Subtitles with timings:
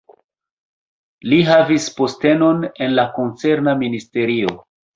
[1.33, 4.59] Li havis postenon en la koncerna ministerio.